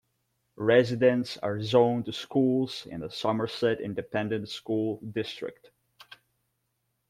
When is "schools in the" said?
2.11-3.11